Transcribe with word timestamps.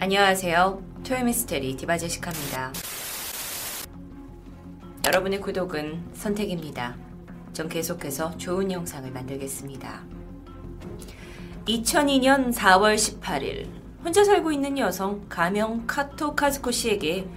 안녕하세요. 0.00 0.80
토요미스테리 1.04 1.76
디바제시카입니다. 1.76 2.72
여러분의 5.04 5.40
구독은 5.40 6.10
선택입니다. 6.12 6.94
전 7.52 7.68
계속해서 7.68 8.36
좋은 8.36 8.70
영상을 8.70 9.10
만들겠습니다. 9.10 10.04
2002년 11.66 12.54
4월 12.54 12.94
18일 12.94 13.66
혼자 14.04 14.22
살고 14.22 14.52
있는 14.52 14.78
여성 14.78 15.26
가명 15.28 15.84
카토 15.88 16.36
카즈코 16.36 16.70
씨에게 16.70 17.28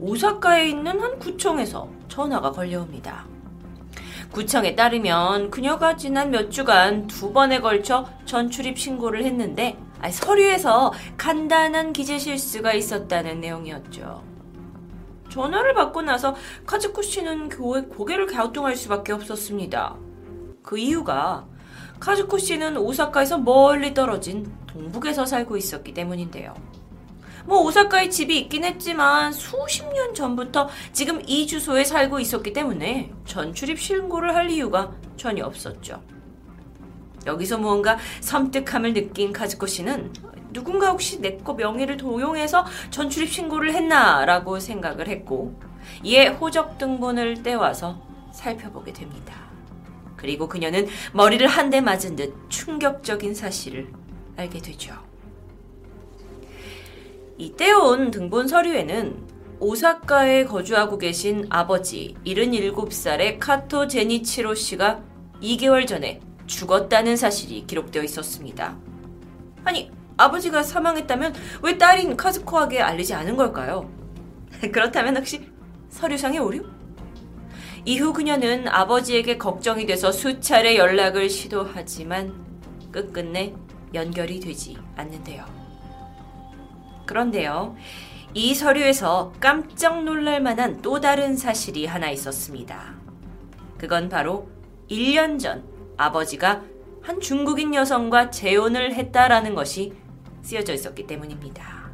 오사카에 0.00 0.70
있는 0.70 1.00
한 1.00 1.20
구청에서 1.20 1.88
전화가 2.08 2.50
걸려옵니다. 2.50 3.28
구청에 4.32 4.74
따르면 4.74 5.52
그녀가 5.52 5.96
지난 5.96 6.32
몇 6.32 6.50
주간 6.50 7.06
두 7.06 7.32
번에 7.32 7.60
걸쳐 7.60 8.08
전출입 8.24 8.76
신고를 8.76 9.24
했는데 9.24 9.78
서류에서 10.10 10.92
간단한 11.16 11.92
기재 11.92 12.18
실수가 12.18 12.72
있었다는 12.72 13.40
내용이었죠. 13.40 14.22
전화를 15.28 15.74
받고 15.74 16.02
나서 16.02 16.34
카즈코 16.66 17.02
씨는 17.02 17.48
고개를 17.48 18.26
갸우뚱할 18.26 18.76
수밖에 18.76 19.12
없었습니다. 19.12 19.96
그 20.62 20.78
이유가 20.78 21.46
카즈코 22.00 22.38
씨는 22.38 22.76
오사카에서 22.76 23.38
멀리 23.38 23.92
떨어진 23.92 24.50
동북에서 24.66 25.26
살고 25.26 25.56
있었기 25.56 25.92
때문인데요. 25.94 26.54
뭐 27.44 27.62
오사카에 27.62 28.08
집이 28.10 28.38
있긴 28.40 28.64
했지만 28.64 29.32
수십 29.32 29.84
년 29.92 30.14
전부터 30.14 30.68
지금 30.92 31.22
이 31.26 31.46
주소에 31.46 31.84
살고 31.84 32.20
있었기 32.20 32.52
때문에 32.52 33.10
전출입 33.24 33.80
신고를 33.80 34.34
할 34.34 34.50
이유가 34.50 34.92
전혀 35.16 35.44
없었죠. 35.44 36.02
여기서 37.28 37.58
무언가 37.58 37.96
섬뜩함을 38.20 38.94
느낀 38.94 39.32
카즈코 39.32 39.66
씨는 39.66 40.12
누군가 40.52 40.90
혹시 40.90 41.20
내 41.20 41.38
거 41.38 41.52
명의를 41.54 41.96
도용해서 41.98 42.64
전출입 42.90 43.30
신고를 43.30 43.74
했나라고 43.74 44.58
생각을 44.58 45.06
했고 45.08 45.54
이에 46.02 46.26
호적 46.28 46.78
등본을 46.78 47.42
떼와서 47.42 48.02
살펴보게 48.32 48.92
됩니다. 48.92 49.34
그리고 50.16 50.48
그녀는 50.48 50.86
머리를 51.12 51.46
한 51.46 51.70
대 51.70 51.80
맞은 51.80 52.16
듯 52.16 52.34
충격적인 52.48 53.34
사실을 53.34 53.92
알게 54.36 54.58
되죠. 54.60 54.94
이 57.36 57.54
떼온 57.56 58.10
등본 58.10 58.48
서류에는 58.48 59.28
오사카에 59.60 60.44
거주하고 60.44 60.98
계신 60.98 61.46
아버지 61.50 62.16
77살의 62.24 63.38
카토 63.38 63.86
제니치로 63.86 64.54
씨가 64.54 65.02
2개월 65.42 65.86
전에 65.86 66.20
죽었다는 66.48 67.16
사실이 67.16 67.66
기록되어 67.66 68.02
있었습니다. 68.02 68.76
아니, 69.64 69.90
아버지가 70.16 70.64
사망했다면 70.64 71.34
왜 71.62 71.78
딸인 71.78 72.16
카즈코에게 72.16 72.80
알리지 72.80 73.14
않은 73.14 73.36
걸까요? 73.36 73.88
그렇다면 74.72 75.16
혹시 75.16 75.48
서류상의 75.90 76.40
오류? 76.40 76.64
이후 77.84 78.12
그녀는 78.12 78.66
아버지에게 78.66 79.38
걱정이 79.38 79.86
돼서 79.86 80.10
수차례 80.10 80.76
연락을 80.76 81.30
시도하지만 81.30 82.34
끝끝내 82.90 83.54
연결이 83.94 84.40
되지 84.40 84.76
않는데요. 84.96 85.44
그런데요, 87.06 87.76
이 88.34 88.54
서류에서 88.54 89.32
깜짝 89.40 90.04
놀랄 90.04 90.42
만한 90.42 90.82
또 90.82 91.00
다른 91.00 91.36
사실이 91.36 91.86
하나 91.86 92.10
있었습니다. 92.10 92.94
그건 93.78 94.08
바로 94.08 94.50
1년 94.90 95.38
전 95.38 95.77
아버지가 95.98 96.62
한 97.02 97.20
중국인 97.20 97.74
여성과 97.74 98.30
재혼을 98.30 98.94
했다라는 98.94 99.54
것이 99.54 99.92
쓰여져 100.42 100.72
있었기 100.72 101.06
때문입니다. 101.06 101.90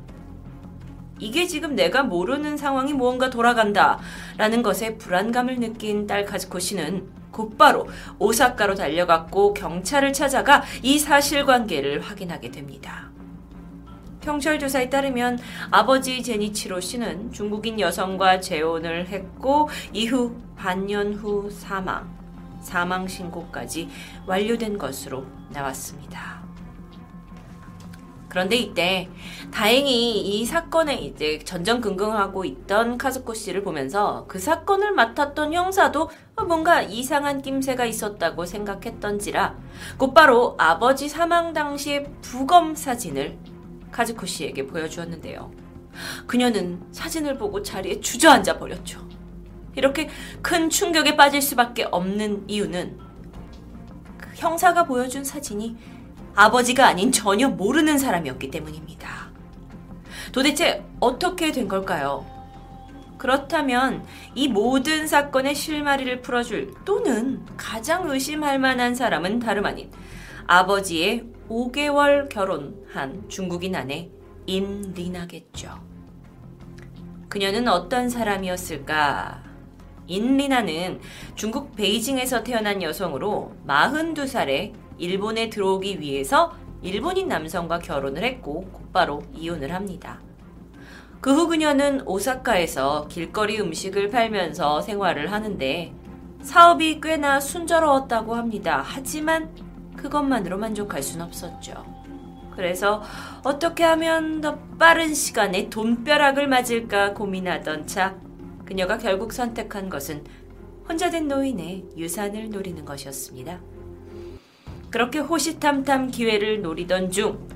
이게 1.19 1.47
지금 1.47 1.75
내가 1.75 2.03
모르는 2.03 2.57
상황이 2.57 2.93
무언가 2.93 3.31
돌아간다 3.31 3.99
라는 4.37 4.63
것에 4.63 4.97
불안감을 4.97 5.59
느낀 5.59 6.07
딸 6.07 6.25
카즈코 6.25 6.59
씨는 6.59 7.09
곧바로 7.31 7.89
오사카로 8.19 8.75
달려갔고 8.75 9.55
경찰을 9.55 10.13
찾아가 10.13 10.63
이 10.83 10.99
사실관계를 10.99 12.01
확인하게 12.01 12.51
됩니다. 12.51 13.11
경찰 14.21 14.59
조사에 14.59 14.89
따르면 14.89 15.39
아버지 15.71 16.23
제니치로 16.23 16.81
씨는 16.81 17.33
중국인 17.33 17.79
여성과 17.79 18.41
재혼을 18.41 19.09
했고 19.09 19.69
이후 19.93 20.35
반년 20.57 21.13
후 21.13 21.51
사망, 21.51 22.24
사망 22.65 23.07
신고까지 23.07 23.89
완료된 24.27 24.79
것으로 24.79 25.27
나왔습니다. 25.51 26.43
그런데 28.35 28.57
이때 28.57 29.09
다행히 29.53 30.19
이 30.21 30.45
사건에 30.45 30.97
이제 30.97 31.39
전전긍긍하고 31.45 32.45
있던 32.45 32.99
카즈코 32.99 33.33
씨를 33.33 33.63
보면서 33.63 34.25
그 34.27 34.41
사건을 34.41 34.91
맡았던 34.91 35.53
형사도 35.53 36.11
뭔가 36.49 36.83
이상한 36.83 37.43
낌새가 37.43 37.85
있었다고 37.85 38.45
생각했던지라 38.45 39.57
곧바로 39.99 40.57
아버지 40.59 41.09
사망 41.09 41.53
당시의 41.53 42.11
부검 42.23 42.75
사진을 42.75 43.39
카즈코 43.93 44.27
씨에게 44.27 44.67
보여주었는데요. 44.67 45.53
그녀는 46.27 46.83
사진을 46.91 47.39
보고 47.39 47.63
자리에 47.63 48.01
주저앉아 48.01 48.59
버렸죠. 48.59 49.04
이렇게 49.77 50.09
큰 50.43 50.71
충격에 50.71 51.17
빠질 51.17 51.43
수밖에 51.43 51.85
없는 51.85 52.45
이유는 52.49 52.99
그 54.19 54.31
형사가 54.35 54.85
보여준 54.85 55.25
사진이 55.25 55.77
아버지가 56.35 56.87
아닌 56.87 57.13
전혀 57.13 57.49
모르는 57.49 57.99
사람이었기 57.99 58.51
때문입니다. 58.51 59.31
도대체 60.33 60.85
어떻게 61.01 61.53
된 61.53 61.69
걸까요? 61.69 62.27
그렇다면 63.19 64.05
이 64.35 64.49
모든 64.49 65.07
사건의 65.07 65.55
실마리를 65.55 66.21
풀어줄 66.21 66.75
또는 66.85 67.47
가장 67.57 68.11
의심할 68.11 68.59
만한 68.59 68.95
사람은 68.95 69.39
다름 69.39 69.65
아닌 69.65 69.91
아버지의 70.47 71.25
5개월 71.49 72.29
결혼한 72.29 73.25
중국인 73.29 73.77
아내 73.77 74.11
임리나겠죠. 74.47 75.81
그녀는 77.29 77.69
어떤 77.69 78.09
사람이었을까? 78.09 79.44
임리나는 80.07 81.01
중국 81.35 81.75
베이징에서 81.77 82.43
태어난 82.43 82.83
여성으로 82.83 83.53
42살에 83.67 84.73
일본에 84.99 85.51
들어오기 85.51 86.01
위해서 86.01 86.53
일본인 86.83 87.29
남성과 87.29 87.79
결혼을 87.79 88.23
했고 88.23 88.63
곧바로 88.73 89.23
이혼을 89.35 89.73
합니다. 89.73 90.21
그 91.21 91.33
후 91.33 91.49
그녀는 91.49 92.03
오사카에서 92.07 93.09
길거리 93.09 93.59
음식을 93.59 94.11
팔면서 94.11 94.83
생활을 94.83 95.33
하는데 95.33 95.95
사업이 96.43 97.01
꽤나 97.01 97.41
순조로웠다고 97.41 98.35
합니다. 98.35 98.83
하지만 98.85 99.49
그것만으로 99.97 100.59
만족할 100.59 101.03
순 101.03 101.23
없었죠. 101.23 101.83
그래서 102.55 103.03
어떻게 103.43 103.85
하면 103.85 104.43
더 104.43 104.59
빠른 104.79 105.15
시간에 105.15 105.71
돈벼락을 105.71 106.47
맞을까 106.47 107.15
고민하던 107.15 107.87
차 107.87 108.15
그녀가 108.65 108.99
결국 108.99 109.33
선택한 109.33 109.89
것은 109.89 110.25
혼자 110.89 111.11
된 111.11 111.29
노인의 111.29 111.85
유산을 111.97 112.51
노리는 112.51 112.85
것이었습니다. 112.85 113.61
그렇게 114.91 115.19
호시탐탐 115.19 116.11
기회를 116.11 116.63
노리던 116.63 117.11
중 117.11 117.49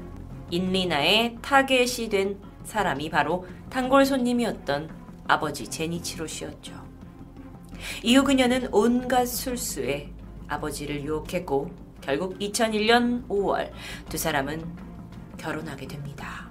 인리나의 0.50 1.38
타겟이 1.42 2.08
된 2.08 2.38
사람이 2.64 3.10
바로 3.10 3.46
단골 3.70 4.04
손님이었던 4.04 4.90
아버지 5.26 5.68
제니치로 5.68 6.26
씨였죠. 6.26 6.72
이후 8.02 8.24
그녀는 8.24 8.68
온갖 8.72 9.26
술수에 9.26 10.10
아버지를 10.48 11.02
유혹했고 11.04 11.70
결국 12.00 12.38
2001년 12.38 13.28
5월 13.28 13.70
두 14.08 14.16
사람은 14.16 14.64
결혼하게 15.36 15.86
됩니다. 15.86 16.50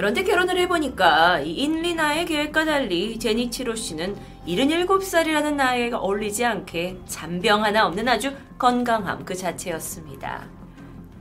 그런데 0.00 0.24
결혼을 0.24 0.56
해보니까 0.60 1.40
이 1.40 1.52
인리나의 1.52 2.24
계획과 2.24 2.64
달리 2.64 3.18
제니치로 3.18 3.74
씨는 3.74 4.16
77살이라는 4.46 5.56
나이에 5.56 5.90
어울리지 5.92 6.42
않게 6.42 6.96
잔병 7.06 7.64
하나 7.64 7.86
없는 7.86 8.08
아주 8.08 8.32
건강함 8.56 9.26
그 9.26 9.34
자체였습니다. 9.34 10.48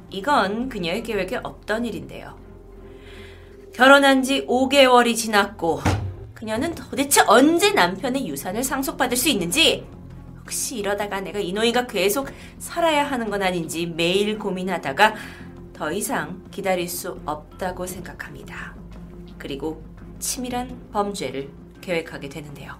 이건 0.09 0.69
그녀의 0.69 1.03
계획에 1.03 1.41
없던 1.43 1.87
일인데요. 1.87 2.39
결혼한 3.75 4.23
지 4.23 4.47
5개월이 4.47 5.13
지났고 5.13 5.81
그녀는 6.33 6.73
도대체 6.73 7.21
언제 7.27 7.73
남편의 7.73 8.29
유산을 8.29 8.63
상속받을 8.63 9.17
수 9.17 9.27
있는지 9.27 9.85
혹시 10.39 10.77
이러다가 10.77 11.19
내가 11.19 11.39
이 11.39 11.51
노인과 11.51 11.85
계속 11.85 12.29
살아야 12.59 13.03
하는 13.03 13.29
건 13.29 13.43
아닌지 13.43 13.85
매일 13.87 14.39
고민하다가 14.39 15.15
더 15.79 15.93
이상 15.93 16.43
기다릴 16.51 16.89
수 16.89 17.21
없다고 17.25 17.87
생각합니다. 17.87 18.75
그리고 19.37 19.81
치밀한 20.19 20.89
범죄를 20.91 21.49
계획하게 21.79 22.27
되는데요. 22.27 22.77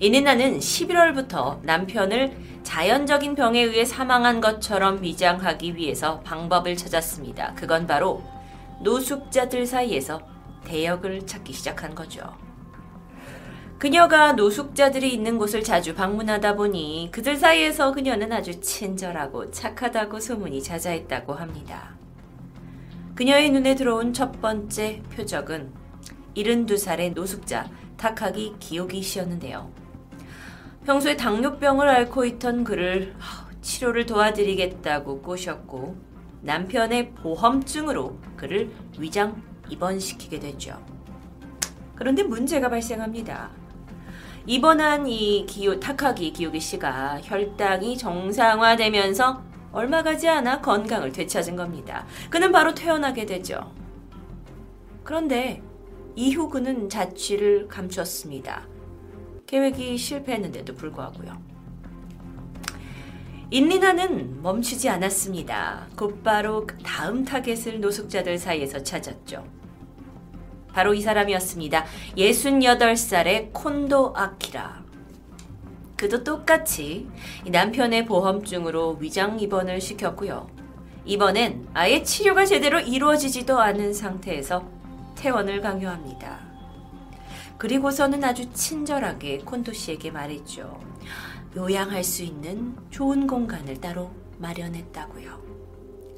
이니나는 0.00 0.58
11월부터 0.58 1.60
남편을 1.60 2.62
자연적인 2.62 3.34
병에 3.34 3.60
의해 3.60 3.84
사망한 3.84 4.40
것처럼 4.40 5.02
위장하기 5.02 5.76
위해서 5.76 6.20
방법을 6.20 6.78
찾았습니다. 6.78 7.52
그건 7.56 7.86
바로 7.86 8.22
노숙자들 8.82 9.66
사이에서 9.66 10.22
대역을 10.64 11.26
찾기 11.26 11.52
시작한 11.52 11.94
거죠. 11.94 12.22
그녀가 13.80 14.32
노숙자들이 14.32 15.10
있는 15.10 15.38
곳을 15.38 15.62
자주 15.62 15.94
방문하다 15.94 16.54
보니 16.56 17.08
그들 17.12 17.36
사이에서 17.38 17.92
그녀는 17.92 18.30
아주 18.30 18.60
친절하고 18.60 19.50
착하다고 19.50 20.20
소문이 20.20 20.62
자자했다고 20.62 21.32
합니다. 21.32 21.96
그녀의 23.14 23.48
눈에 23.48 23.74
들어온 23.76 24.12
첫 24.12 24.38
번째 24.42 25.00
표적은 25.14 25.72
72살의 26.36 27.14
노숙자 27.14 27.70
타카기 27.96 28.56
기요기 28.58 29.00
씨였는데요. 29.00 29.72
평소에 30.84 31.16
당뇨병을 31.16 31.88
앓고 31.88 32.26
있던 32.26 32.64
그를 32.64 33.14
치료를 33.62 34.04
도와드리겠다고 34.04 35.22
꼬셨고 35.22 35.96
남편의 36.42 37.12
보험증으로 37.12 38.18
그를 38.36 38.70
위장 38.98 39.42
입원시키게 39.70 40.38
됐죠. 40.38 40.78
그런데 41.94 42.22
문제가 42.22 42.68
발생합니다. 42.68 43.59
입원한 44.46 45.06
이 45.06 45.44
기요, 45.46 45.78
타카기 45.78 46.32
기요기 46.32 46.60
씨가 46.60 47.20
혈당이 47.22 47.96
정상화되면서 47.98 49.42
얼마 49.72 50.02
가지 50.02 50.28
않아 50.28 50.60
건강을 50.60 51.12
되찾은 51.12 51.56
겁니다. 51.56 52.06
그는 52.28 52.50
바로 52.50 52.74
퇴원하게 52.74 53.26
되죠. 53.26 53.72
그런데 55.04 55.62
이후 56.16 56.48
그는 56.48 56.88
자취를 56.88 57.68
감췄습니다. 57.68 58.66
계획이 59.46 59.96
실패했는데도 59.96 60.74
불구하고요. 60.74 61.50
인리나는 63.50 64.42
멈추지 64.42 64.88
않았습니다. 64.88 65.88
곧바로 65.96 66.66
다음 66.84 67.24
타겟을 67.24 67.80
노숙자들 67.80 68.38
사이에서 68.38 68.82
찾았죠. 68.82 69.59
바로 70.72 70.94
이 70.94 71.00
사람이었습니다. 71.00 71.84
68살의 72.16 73.52
콘도 73.52 74.14
아키라. 74.16 74.82
그도 75.96 76.24
똑같이 76.24 77.08
남편의 77.46 78.06
보험증으로 78.06 78.96
위장 79.00 79.38
입원을 79.38 79.80
시켰고요. 79.80 80.48
이번엔 81.04 81.68
아예 81.74 82.02
치료가 82.02 82.46
제대로 82.46 82.80
이루어지지도 82.80 83.58
않은 83.58 83.92
상태에서 83.92 84.66
퇴원을 85.16 85.60
강요합니다. 85.60 86.40
그리고서는 87.58 88.24
아주 88.24 88.50
친절하게 88.52 89.38
콘도 89.38 89.74
씨에게 89.74 90.10
말했죠. 90.10 90.80
요양할 91.56 92.02
수 92.04 92.22
있는 92.22 92.74
좋은 92.90 93.26
공간을 93.26 93.82
따로 93.82 94.10
마련했다고요. 94.38 95.40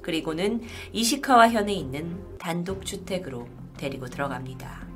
그리고는 0.02 0.62
이시카와 0.92 1.48
현에 1.50 1.72
있는 1.72 2.38
단독주택으로 2.38 3.48
데리고 3.82 4.06
들어갑니다. 4.06 4.86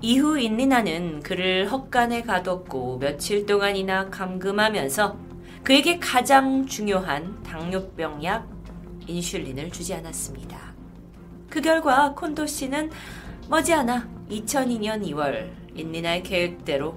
이후 0.00 0.38
인리나는 0.38 1.20
그를 1.22 1.70
헛간에 1.70 2.22
가뒀고 2.22 2.98
며칠 2.98 3.46
동안이나 3.46 4.10
감금하면서 4.10 5.16
그에게 5.64 5.98
가장 5.98 6.66
중요한 6.66 7.42
당뇨병 7.42 8.22
약 8.22 8.48
인슐린을 9.06 9.70
주지 9.70 9.92
않았습니다. 9.94 10.72
그 11.50 11.60
결과 11.60 12.14
콘도 12.14 12.46
씨는 12.46 12.90
머지않아 13.48 14.08
2002년 14.30 15.04
2월 15.08 15.50
인리나의 15.74 16.22
계획대로 16.22 16.96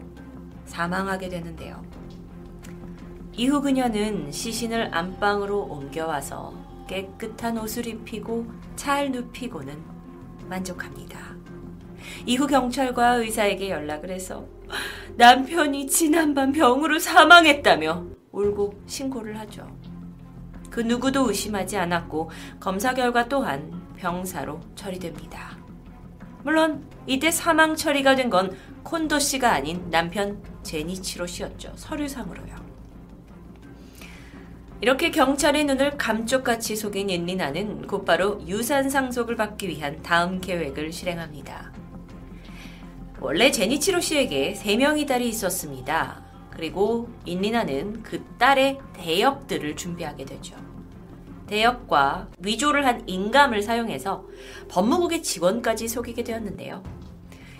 사망하게 0.65 1.29
되는데요. 1.29 1.83
이후 3.33 3.61
그녀는 3.61 4.31
시신을 4.31 4.95
안방으로 4.95 5.63
옮겨와서 5.63 6.53
깨끗한 6.87 7.57
옷을 7.57 7.87
입히고 7.87 8.45
잘 8.75 9.11
눕히고는 9.11 9.94
만족합니다. 10.47 11.35
이후 12.25 12.47
경찰과 12.47 13.15
의사에게 13.15 13.69
연락을 13.69 14.11
해서 14.11 14.45
남편이 15.17 15.87
지난밤 15.87 16.51
병으로 16.51 16.99
사망했다며 16.99 18.05
울고 18.31 18.81
신고를 18.85 19.39
하죠. 19.39 19.67
그 20.69 20.81
누구도 20.81 21.29
의심하지 21.29 21.77
않았고 21.77 22.29
검사 22.59 22.93
결과 22.93 23.27
또한 23.29 23.71
병사로 23.95 24.59
처리됩니다. 24.75 25.57
물론 26.43 26.85
이때 27.07 27.31
사망 27.31 27.75
처리가 27.75 28.15
된 28.15 28.29
건 28.29 28.55
콘도 28.83 29.17
씨가 29.19 29.51
아닌 29.51 29.89
남편 29.89 30.43
제니치로 30.61 31.25
씨였죠. 31.25 31.73
서류상으로요. 31.75 32.64
이렇게 34.85 35.09
경찰의 35.09 35.65
눈을 35.65 35.97
감쪽같이 35.97 36.75
속인 36.75 37.09
옌리나는 37.09 37.87
곧바로 37.87 38.39
유산 38.45 38.87
상속을 38.87 39.35
받기 39.35 39.67
위한 39.67 39.99
다음 40.03 40.39
계획을 40.39 40.93
실행합니다. 40.93 41.73
원래 43.19 43.49
제니치로 43.49 43.99
씨에게 43.99 44.53
3명의 44.53 45.07
딸이 45.07 45.27
있었습니다. 45.27 46.23
그리고 46.51 47.09
인리나는 47.25 48.03
그 48.03 48.23
딸의 48.37 48.77
대역들을 48.93 49.75
준비하게 49.75 50.23
되죠. 50.25 50.55
대역과 51.47 52.27
위조를 52.37 52.85
한 52.85 53.09
인감을 53.09 53.63
사용해서 53.63 54.27
법무국의 54.69 55.23
직원까지 55.23 55.87
속이게 55.87 56.23
되었는데요. 56.23 56.83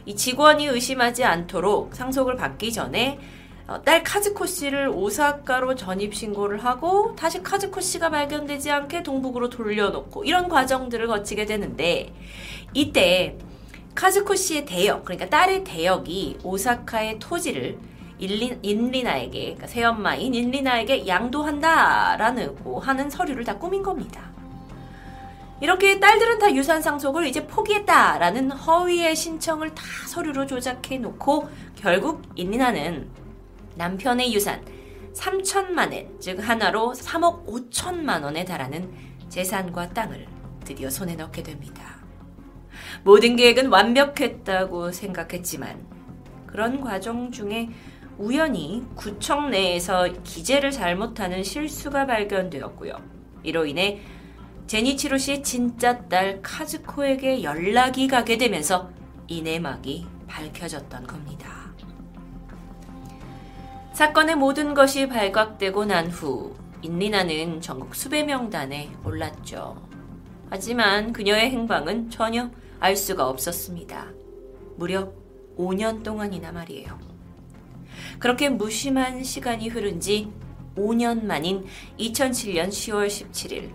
이 0.05 0.15
직원이 0.15 0.67
의심하지 0.67 1.23
않도록 1.23 1.95
상속을 1.95 2.35
받기 2.35 2.71
전에 2.71 3.17
어, 3.17 3.44
딸 3.83 4.03
카즈코 4.03 4.45
씨를 4.45 4.89
오사카로 4.89 5.75
전입 5.75 6.13
신고를 6.13 6.63
하고 6.63 7.15
다시 7.15 7.41
카즈코 7.41 7.81
씨가 7.81 8.09
발견되지 8.09 8.69
않게 8.69 9.01
동북으로 9.01 9.49
돌려놓고 9.49 10.23
이런 10.23 10.47
과정들을 10.47 11.07
거치게 11.07 11.45
되는데 11.45 12.13
이때 12.73 13.35
카즈코 13.95 14.35
씨의 14.35 14.65
대역 14.65 15.03
그러니까 15.05 15.29
딸의 15.29 15.63
대역이 15.63 16.39
오사카의 16.43 17.17
토지를 17.19 17.79
인리, 18.19 18.57
인리나에게 18.61 19.39
그러니까 19.39 19.67
새엄마인 19.67 20.35
인리나에게 20.35 21.07
양도한다라는 21.07 22.55
하는 22.81 23.09
서류를 23.09 23.43
다 23.43 23.57
꾸민 23.57 23.81
겁니다. 23.81 24.21
이렇게 25.59 25.99
딸들은 25.99 26.37
다 26.37 26.53
유산 26.53 26.81
상속을 26.81 27.25
이제 27.25 27.47
포기했다라는 27.47 28.51
허위의 28.51 29.15
신청을 29.15 29.73
다 29.73 29.83
서류로 30.07 30.45
조작해 30.45 30.97
놓고 30.97 31.49
결국 31.75 32.21
인리나는 32.35 33.24
남편의 33.75 34.33
유산 34.33 34.63
3천만 35.13 35.93
엔, 35.93 36.09
즉 36.19 36.39
하나로 36.39 36.93
3억 36.93 37.45
5천만 37.45 38.23
원에 38.23 38.43
달하는 38.43 38.91
재산과 39.29 39.89
땅을 39.89 40.27
드디어 40.63 40.89
손에 40.89 41.15
넣게 41.15 41.43
됩니다. 41.43 41.97
모든 43.03 43.35
계획은 43.35 43.67
완벽했다고 43.67 44.91
생각했지만 44.91 45.85
그런 46.47 46.81
과정 46.81 47.31
중에 47.31 47.69
우연히 48.17 48.83
구청 48.95 49.51
내에서 49.51 50.07
기재를 50.23 50.71
잘못하는 50.71 51.43
실수가 51.43 52.05
발견되었고요. 52.05 52.93
이로 53.43 53.65
인해 53.65 54.01
제니치로 54.67 55.17
씨의 55.17 55.43
진짜 55.43 55.99
딸 56.07 56.41
카즈코에게 56.41 57.43
연락이 57.43 58.07
가게 58.07 58.37
되면서 58.37 58.89
이 59.27 59.41
내막이 59.41 60.07
밝혀졌던 60.27 61.05
겁니다. 61.05 61.64
사건의 63.95 64.35
모든 64.35 64.73
것이 64.73 65.07
발각되고 65.07 65.85
난 65.85 66.07
후 66.07 66.53
인리나는 66.81 67.61
전국 67.61 67.95
수배 67.95 68.23
명단에 68.23 68.91
올랐죠. 69.05 69.81
하지만 70.49 71.13
그녀의 71.13 71.49
행방은 71.51 72.09
전혀 72.09 72.51
알 72.81 72.97
수가 72.97 73.29
없었습니다. 73.29 74.07
무려 74.75 75.13
5년 75.57 76.03
동안이나 76.03 76.51
말이에요. 76.51 76.99
그렇게 78.19 78.49
무심한 78.49 79.23
시간이 79.23 79.69
흐른 79.69 80.01
지 80.01 80.29
5년 80.75 81.23
만인 81.23 81.63
2007년 81.97 82.67
10월 82.67 83.07
17일 83.07 83.71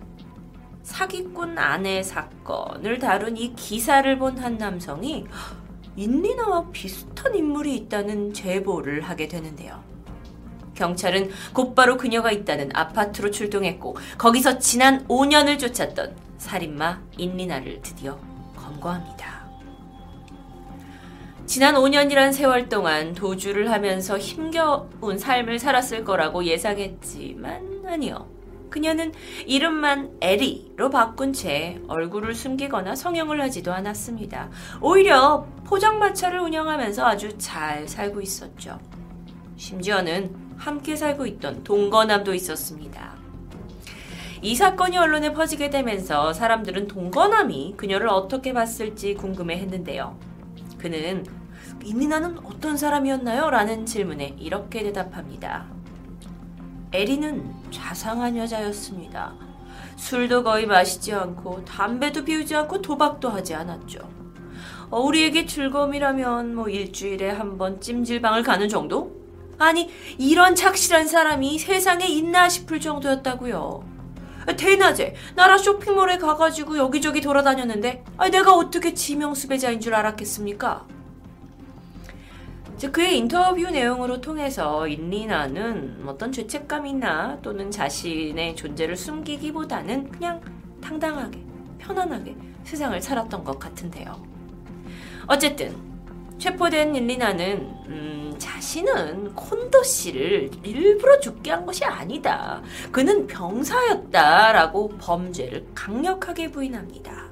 사기꾼 0.82 1.56
아내 1.56 2.02
사건을 2.02 2.98
다룬 2.98 3.38
이 3.38 3.54
기사를 3.54 4.18
본 4.18 4.36
한 4.38 4.58
남성이 4.58 5.24
인리나와 5.96 6.68
비슷한 6.70 7.34
인물이 7.34 7.74
있다는 7.74 8.34
제보를 8.34 9.00
하게 9.00 9.26
되는데요. 9.26 9.88
경찰은 10.80 11.30
곧바로 11.52 11.98
그녀가 11.98 12.32
있다는 12.32 12.70
아파트로 12.74 13.30
출동했고 13.30 13.96
거기서 14.16 14.58
지난 14.58 15.06
5년을 15.06 15.58
쫓았던 15.58 16.16
살인마 16.38 17.00
인리나를 17.18 17.80
드디어 17.82 18.18
검거합니다. 18.56 19.40
지난 21.44 21.74
5년이란 21.74 22.32
세월 22.32 22.68
동안 22.68 23.12
도주를 23.12 23.70
하면서 23.70 24.16
힘겨운 24.16 25.18
삶을 25.18 25.58
살았을 25.58 26.04
거라고 26.04 26.44
예상했지만 26.44 27.82
아니요. 27.86 28.28
그녀는 28.70 29.12
이름만 29.46 30.16
에리로 30.20 30.90
바꾼 30.90 31.32
채 31.32 31.80
얼굴을 31.88 32.34
숨기거나 32.34 32.94
성형을 32.94 33.40
하지도 33.40 33.72
않았습니다. 33.72 34.48
오히려 34.80 35.44
포장마차를 35.64 36.38
운영하면서 36.38 37.04
아주 37.04 37.36
잘 37.36 37.88
살고 37.88 38.20
있었죠. 38.20 38.78
심지어는 39.56 40.49
함께 40.60 40.94
살고 40.94 41.24
있던 41.26 41.64
동거남도 41.64 42.34
있었습니다. 42.34 43.14
이 44.42 44.54
사건이 44.54 44.96
언론에 44.98 45.32
퍼지게 45.32 45.70
되면서 45.70 46.34
사람들은 46.34 46.86
동거남이 46.86 47.74
그녀를 47.78 48.08
어떻게 48.08 48.52
봤을지 48.52 49.14
궁금해 49.14 49.56
했는데요. 49.56 50.18
그는 50.78 51.24
이민아는 51.82 52.38
어떤 52.44 52.76
사람이었나요? 52.76 53.48
라는 53.48 53.86
질문에 53.86 54.36
이렇게 54.38 54.82
대답합니다. 54.82 55.64
에리는 56.92 57.50
자상한 57.70 58.36
여자였습니다. 58.36 59.32
술도 59.96 60.42
거의 60.42 60.66
마시지 60.66 61.14
않고 61.14 61.64
담배도 61.64 62.24
피우지 62.24 62.54
않고 62.54 62.82
도박도 62.82 63.30
하지 63.30 63.54
않았죠. 63.54 64.00
어, 64.90 65.00
우리에게 65.00 65.46
즐거움이라면 65.46 66.54
뭐 66.54 66.68
일주일에 66.68 67.30
한 67.30 67.56
번 67.56 67.80
찜질방을 67.80 68.42
가는 68.42 68.68
정도? 68.68 69.19
아니 69.60 69.90
이런 70.16 70.54
착실한 70.54 71.06
사람이 71.06 71.58
세상에 71.58 72.06
있나 72.06 72.48
싶을 72.48 72.80
정도였다고요. 72.80 73.84
대낮에 74.56 75.14
나라 75.36 75.58
쇼핑몰에 75.58 76.16
가가지고 76.16 76.78
여기저기 76.78 77.20
돌아다녔는데 77.20 78.02
내가 78.32 78.54
어떻게 78.54 78.94
지명수배자인 78.94 79.78
줄 79.78 79.94
알았겠습니까? 79.94 80.86
그의 82.90 83.18
인터뷰 83.18 83.70
내용으로 83.70 84.22
통해서 84.22 84.88
인리나는 84.88 86.02
어떤 86.06 86.32
죄책감이나 86.32 87.40
또는 87.42 87.70
자신의 87.70 88.56
존재를 88.56 88.96
숨기기보다는 88.96 90.10
그냥 90.10 90.40
당당하게, 90.80 91.44
편안하게 91.78 92.34
세상을 92.64 92.98
살았던 93.02 93.44
것 93.44 93.58
같은데요. 93.58 94.26
어쨌든, 95.26 95.89
체포된 96.40 96.96
인리나는, 96.96 97.58
음, 97.86 98.34
자신은 98.38 99.34
콘도 99.34 99.82
씨를 99.82 100.50
일부러 100.64 101.20
죽게 101.20 101.50
한 101.50 101.66
것이 101.66 101.84
아니다. 101.84 102.62
그는 102.90 103.26
병사였다라고 103.26 104.88
범죄를 104.96 105.66
강력하게 105.74 106.50
부인합니다. 106.50 107.28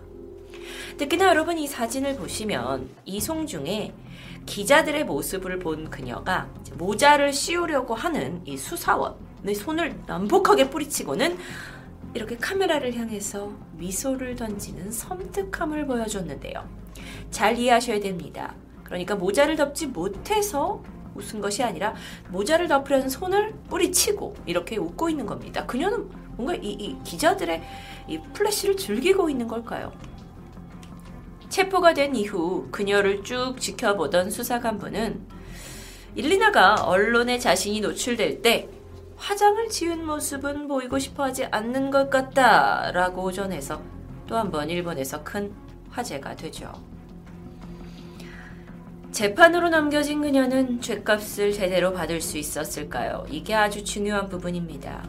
특히나 0.99 1.29
여러분 1.29 1.57
이 1.57 1.67
사진을 1.67 2.17
보시면 2.17 2.91
이송중에 3.07 3.95
기자들의 4.45 5.05
모습을 5.05 5.59
본 5.59 5.88
그녀가 5.88 6.47
모자를 6.75 7.33
씌우려고 7.33 7.95
하는 7.95 8.43
이 8.45 8.59
수사원의 8.59 9.55
손을 9.55 9.99
난폭하게 10.07 10.69
뿌리치고는 10.69 11.38
이렇게 12.12 12.37
카메라를 12.37 12.95
향해서 12.95 13.53
미소를 13.73 14.37
던지는 14.37 14.91
섬뜩함을 14.91 15.87
보여줬는데요. 15.87 16.69
잘 17.31 17.59
이해하셔야 17.59 18.00
됩니다. 18.00 18.55
그러니까 18.88 19.14
모자를 19.14 19.54
덮지 19.57 19.87
못해서 19.88 20.83
웃은 21.14 21.40
것이 21.42 21.62
아니라 21.62 21.95
모자를 22.30 22.68
덮으려는 22.68 23.09
손을 23.09 23.54
뿌리치고 23.68 24.35
이렇게 24.47 24.78
웃고 24.78 25.11
있는 25.11 25.26
겁니다. 25.26 25.66
그녀는 25.66 26.09
뭔가 26.37 26.54
이, 26.54 26.71
이 26.71 26.97
기자들의 27.04 27.62
이 28.09 28.18
플래시를 28.33 28.76
즐기고 28.76 29.28
있는 29.28 29.47
걸까요? 29.47 29.92
체포가 31.50 31.95
된 31.95 32.14
이후 32.16 32.68
그녀를 32.71 33.23
쭉 33.25 33.57
지켜보던 33.59 34.30
수사관부는 34.30 35.26
일리나가 36.14 36.75
언론에 36.75 37.38
자신이 37.38 37.80
노출될 37.80 38.42
때 38.42 38.68
화장을 39.16 39.68
지은 39.68 40.07
모습은 40.07 40.68
보이고 40.68 40.99
싶어 40.99 41.25
하지 41.25 41.45
않는 41.47 41.90
것 41.90 42.09
같다라고 42.11 43.33
전해서 43.33 43.83
또 44.26 44.37
한 44.37 44.50
번 44.50 44.71
일본에서 44.71 45.25
큰 45.25 45.52
화제가 45.90 46.37
되죠. 46.37 46.88
재판으로 49.11 49.71
넘겨진 49.71 50.21
그녀는 50.21 50.81
죄값을 50.81 51.53
제대로 51.53 51.93
받을 51.93 52.21
수 52.21 52.38
있었을까요? 52.38 53.25
이게 53.31 53.55
아주 53.55 53.83
중요한 53.83 54.29
부분입니다. 54.29 55.09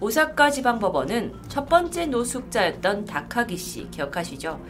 오사카 0.00 0.50
지방법원은 0.50 1.34
첫 1.48 1.68
번째 1.68 2.06
노숙자였던 2.06 3.04
다카기 3.04 3.56
씨 3.56 3.90
기억하시죠? 3.90 4.60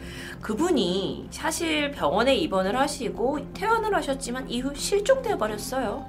그분이 0.41 1.29
사실 1.31 1.91
병원에 1.91 2.35
입원을 2.35 2.77
하시고 2.77 3.53
퇴원을 3.53 3.95
하셨지만 3.95 4.49
이후 4.49 4.75
실종되어 4.75 5.37
버렸어요. 5.37 6.05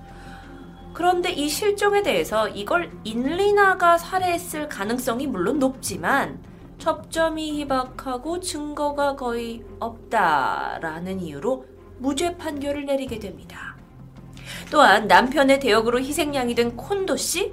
그런데 0.93 1.31
이 1.31 1.49
실종에 1.49 2.03
대해서 2.03 2.49
이걸 2.49 2.91
인리나가 3.05 3.97
살해했을 3.97 4.69
가능성이 4.69 5.27
물론 5.27 5.59
높지만 5.59 6.43
접점이 6.79 7.61
희박하고 7.61 8.41
증거가 8.41 9.15
거의 9.15 9.65
없다라는 9.79 11.21
이유로 11.21 11.72
무죄 12.03 12.37
판결을 12.37 12.85
내리게 12.85 13.21
됩니다. 13.21 13.77
또한 14.71 15.07
남편의 15.07 15.61
대역으로 15.61 16.01
희생양이 16.01 16.55
된 16.55 16.77
콘도 16.77 17.17
씨 17.17 17.53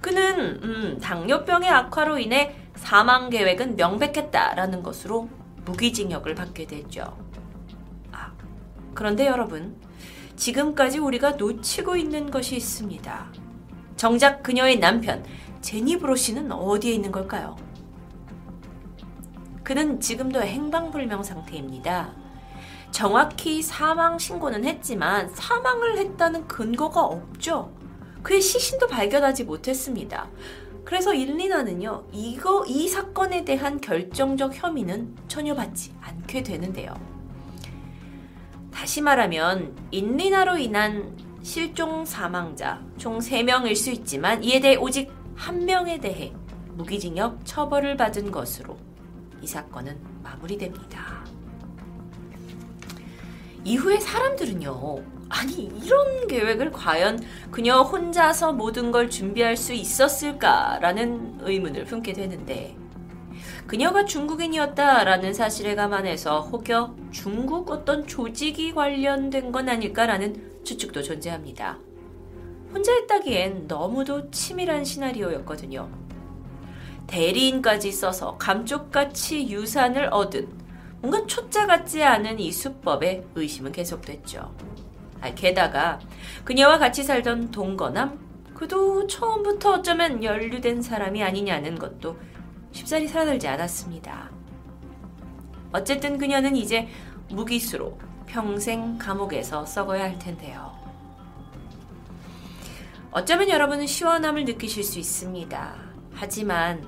그는 0.00 0.60
음, 0.62 0.98
당뇨병의 1.02 1.68
악화로 1.68 2.18
인해 2.18 2.54
사망 2.76 3.28
계획은 3.30 3.76
명백했다라는 3.76 4.82
것으로 4.82 5.28
무기징역을 5.64 6.34
받게 6.34 6.66
됐죠. 6.66 7.18
아, 8.12 8.32
그런데 8.94 9.26
여러분, 9.26 9.76
지금까지 10.36 10.98
우리가 10.98 11.32
놓치고 11.32 11.96
있는 11.96 12.30
것이 12.30 12.56
있습니다. 12.56 13.32
정작 13.96 14.42
그녀의 14.42 14.78
남편 14.78 15.24
제니 15.60 15.98
브로 15.98 16.14
씨는 16.14 16.52
어디에 16.52 16.94
있는 16.94 17.12
걸까요? 17.12 17.56
그는 19.64 20.00
지금도 20.00 20.40
행방불명 20.40 21.22
상태입니다. 21.22 22.14
정확히 22.90 23.62
사망 23.62 24.18
신고는 24.18 24.64
했지만 24.64 25.28
사망을 25.34 25.98
했다는 25.98 26.46
근거가 26.48 27.02
없죠. 27.02 27.72
그의 28.22 28.40
시신도 28.40 28.88
발견하지 28.88 29.44
못했습니다. 29.44 30.28
그래서 30.84 31.14
일리나는요, 31.14 32.04
이거, 32.12 32.64
이 32.66 32.88
사건에 32.88 33.44
대한 33.44 33.80
결정적 33.80 34.52
혐의는 34.54 35.16
전혀 35.28 35.54
받지 35.54 35.94
않게 36.00 36.42
되는데요. 36.42 36.94
다시 38.72 39.00
말하면, 39.00 39.76
인리나로 39.90 40.58
인한 40.58 41.16
실종 41.42 42.04
사망자 42.04 42.80
총 42.98 43.18
3명일 43.18 43.76
수 43.76 43.90
있지만, 43.90 44.42
이에 44.42 44.58
대해 44.60 44.76
오직 44.76 45.12
한 45.36 45.64
명에 45.64 45.98
대해 45.98 46.32
무기징역 46.74 47.44
처벌을 47.44 47.96
받은 47.96 48.30
것으로 48.30 48.76
이 49.40 49.46
사건은 49.46 49.98
마무리됩니다. 50.22 51.19
이후에 53.64 54.00
사람들은요, 54.00 55.04
아니, 55.28 55.70
이런 55.82 56.26
계획을 56.26 56.72
과연 56.72 57.22
그녀 57.50 57.82
혼자서 57.82 58.52
모든 58.52 58.90
걸 58.90 59.10
준비할 59.10 59.56
수 59.56 59.72
있었을까라는 59.72 61.38
의문을 61.42 61.84
품게 61.84 62.12
되는데, 62.12 62.76
그녀가 63.66 64.04
중국인이었다라는 64.04 65.32
사실에 65.32 65.74
감안해서 65.76 66.40
혹여 66.40 66.96
중국 67.12 67.70
어떤 67.70 68.06
조직이 68.06 68.74
관련된 68.74 69.52
건 69.52 69.68
아닐까라는 69.68 70.62
추측도 70.64 71.02
존재합니다. 71.02 71.78
혼자 72.72 72.92
했다기엔 72.92 73.66
너무도 73.68 74.30
치밀한 74.30 74.84
시나리오였거든요. 74.84 75.88
대리인까지 77.06 77.92
써서 77.92 78.36
감쪽같이 78.38 79.50
유산을 79.50 80.08
얻은 80.12 80.59
뭔가 81.00 81.26
초짜 81.26 81.66
같지 81.66 82.02
않은 82.02 82.38
이 82.38 82.52
수법에 82.52 83.24
의심은 83.34 83.72
계속됐죠. 83.72 84.54
아, 85.20 85.34
게다가 85.34 85.98
그녀와 86.44 86.78
같이 86.78 87.02
살던 87.02 87.50
동거남 87.50 88.18
그도 88.54 89.06
처음부터 89.06 89.74
어쩌면 89.74 90.22
연루된 90.22 90.82
사람이 90.82 91.22
아니냐는 91.22 91.78
것도 91.78 92.18
쉽사리 92.72 93.08
살아들지 93.08 93.48
않았습니다. 93.48 94.30
어쨌든 95.72 96.18
그녀는 96.18 96.56
이제 96.56 96.88
무기수로 97.30 97.98
평생 98.26 98.98
감옥에서 98.98 99.64
썩어야 99.64 100.04
할 100.04 100.18
텐데요. 100.18 100.78
어쩌면 103.12 103.48
여러분은 103.48 103.86
시원함을 103.86 104.44
느끼실 104.44 104.84
수 104.84 104.98
있습니다. 104.98 105.74
하지만 106.12 106.86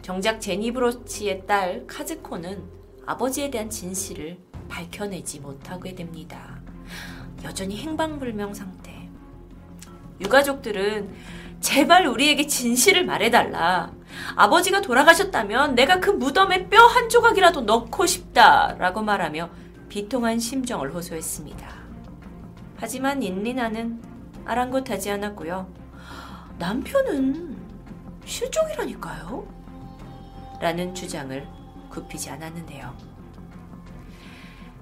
정작 0.00 0.40
제니브로치의 0.40 1.46
딸 1.46 1.86
카즈코는 1.86 2.81
아버지에 3.06 3.50
대한 3.50 3.68
진실을 3.68 4.38
밝혀내지 4.68 5.40
못하게 5.40 5.94
됩니다. 5.94 6.60
여전히 7.44 7.76
행방불명 7.78 8.54
상태. 8.54 9.08
유가족들은 10.20 11.12
제발 11.60 12.06
우리에게 12.06 12.46
진실을 12.46 13.04
말해달라. 13.04 13.92
아버지가 14.36 14.80
돌아가셨다면 14.80 15.74
내가 15.74 16.00
그 16.00 16.10
무덤에 16.10 16.68
뼈 16.68 16.86
한 16.86 17.08
조각이라도 17.08 17.62
넣고 17.62 18.06
싶다. 18.06 18.76
라고 18.78 19.02
말하며 19.02 19.50
비통한 19.88 20.38
심정을 20.38 20.92
호소했습니다. 20.94 21.68
하지만 22.76 23.22
인리나는 23.22 24.02
아랑곳하지 24.44 25.10
않았고요. 25.12 25.72
남편은 26.58 27.56
실종이라니까요? 28.24 29.46
라는 30.60 30.94
주장을 30.94 31.46
굽히지 31.92 32.30
않았는데요. 32.30 32.96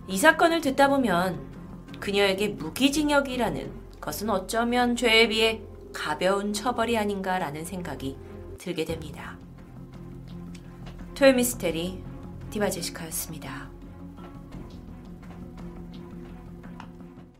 이 0.06 0.16
사건을 0.16 0.60
듣다 0.60 0.88
보면 0.88 1.50
그녀에게 1.98 2.48
무기징역이라는 2.48 3.72
것은 4.00 4.30
어쩌면 4.30 4.96
죄에 4.96 5.28
비해 5.28 5.60
가벼운 5.92 6.52
처벌이 6.52 6.96
아닌가라는 6.96 7.64
생각이 7.64 8.16
들게 8.58 8.84
됩니다. 8.84 9.36
토요미스테리 11.14 12.02
디바제시카였습니다. 12.50 13.69